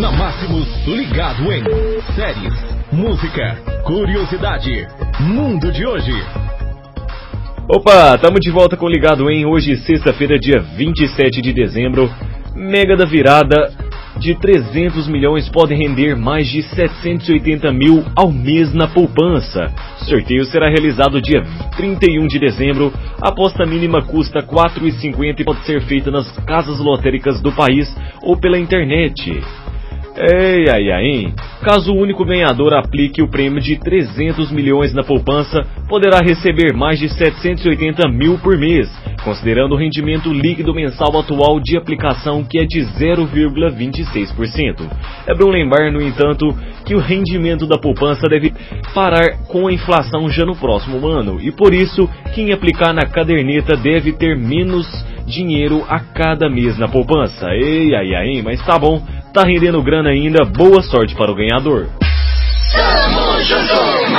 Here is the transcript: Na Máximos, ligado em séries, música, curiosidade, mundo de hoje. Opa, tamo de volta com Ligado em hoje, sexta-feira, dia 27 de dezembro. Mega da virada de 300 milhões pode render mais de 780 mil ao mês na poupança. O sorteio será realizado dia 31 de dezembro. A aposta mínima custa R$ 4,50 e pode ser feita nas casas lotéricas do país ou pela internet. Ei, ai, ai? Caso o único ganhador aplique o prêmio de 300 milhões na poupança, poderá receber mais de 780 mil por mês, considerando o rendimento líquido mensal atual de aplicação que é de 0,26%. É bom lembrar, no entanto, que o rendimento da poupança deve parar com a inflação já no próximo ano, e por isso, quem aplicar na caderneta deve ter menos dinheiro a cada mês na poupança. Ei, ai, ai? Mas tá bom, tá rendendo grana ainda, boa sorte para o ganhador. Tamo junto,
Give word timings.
Na 0.00 0.10
Máximos, 0.10 0.66
ligado 0.86 1.52
em 1.52 1.62
séries, 2.14 2.54
música, 2.90 3.56
curiosidade, 3.84 4.86
mundo 5.20 5.70
de 5.70 5.84
hoje. 5.84 6.12
Opa, 7.68 8.16
tamo 8.16 8.40
de 8.40 8.50
volta 8.50 8.74
com 8.74 8.88
Ligado 8.88 9.30
em 9.30 9.44
hoje, 9.44 9.76
sexta-feira, 9.76 10.38
dia 10.38 10.60
27 10.60 11.42
de 11.42 11.52
dezembro. 11.52 12.10
Mega 12.54 12.96
da 12.96 13.04
virada 13.04 13.70
de 14.18 14.34
300 14.34 15.08
milhões 15.08 15.48
pode 15.50 15.74
render 15.74 16.16
mais 16.16 16.46
de 16.46 16.62
780 16.62 17.70
mil 17.72 18.02
ao 18.16 18.32
mês 18.32 18.72
na 18.72 18.88
poupança. 18.88 19.66
O 20.00 20.04
sorteio 20.04 20.44
será 20.46 20.68
realizado 20.68 21.20
dia 21.20 21.42
31 21.76 22.26
de 22.28 22.38
dezembro. 22.38 22.92
A 23.20 23.28
aposta 23.28 23.66
mínima 23.66 24.00
custa 24.00 24.40
R$ 24.40 24.46
4,50 24.46 25.40
e 25.40 25.44
pode 25.44 25.66
ser 25.66 25.82
feita 25.82 26.10
nas 26.10 26.30
casas 26.46 26.78
lotéricas 26.78 27.42
do 27.42 27.52
país 27.52 27.94
ou 28.22 28.38
pela 28.38 28.58
internet. 28.58 29.42
Ei, 30.14 30.68
ai, 30.68 30.92
ai? 30.92 31.32
Caso 31.62 31.90
o 31.90 31.96
único 31.96 32.22
ganhador 32.22 32.74
aplique 32.74 33.22
o 33.22 33.28
prêmio 33.28 33.62
de 33.62 33.78
300 33.78 34.52
milhões 34.52 34.92
na 34.92 35.02
poupança, 35.02 35.66
poderá 35.88 36.18
receber 36.18 36.74
mais 36.74 36.98
de 36.98 37.08
780 37.08 38.06
mil 38.08 38.38
por 38.38 38.58
mês, 38.58 38.90
considerando 39.24 39.72
o 39.72 39.78
rendimento 39.78 40.30
líquido 40.30 40.74
mensal 40.74 41.18
atual 41.18 41.58
de 41.60 41.78
aplicação 41.78 42.44
que 42.44 42.58
é 42.58 42.66
de 42.66 42.80
0,26%. 42.80 44.82
É 45.26 45.34
bom 45.34 45.48
lembrar, 45.48 45.90
no 45.90 46.02
entanto, 46.02 46.54
que 46.84 46.94
o 46.94 47.00
rendimento 47.00 47.66
da 47.66 47.78
poupança 47.78 48.28
deve 48.28 48.52
parar 48.94 49.38
com 49.48 49.66
a 49.66 49.72
inflação 49.72 50.28
já 50.28 50.44
no 50.44 50.56
próximo 50.56 51.08
ano, 51.08 51.40
e 51.40 51.50
por 51.50 51.72
isso, 51.72 52.06
quem 52.34 52.52
aplicar 52.52 52.92
na 52.92 53.06
caderneta 53.06 53.74
deve 53.76 54.12
ter 54.12 54.36
menos 54.36 54.86
dinheiro 55.26 55.82
a 55.88 56.00
cada 56.00 56.50
mês 56.50 56.76
na 56.76 56.88
poupança. 56.88 57.48
Ei, 57.54 57.94
ai, 57.94 58.14
ai? 58.14 58.42
Mas 58.42 58.62
tá 58.66 58.78
bom, 58.78 59.00
tá 59.32 59.44
rendendo 59.44 59.82
grana 59.82 60.10
ainda, 60.10 60.44
boa 60.44 60.82
sorte 60.82 61.14
para 61.14 61.30
o 61.30 61.34
ganhador. 61.34 61.88
Tamo 62.72 63.40
junto, 63.40 64.10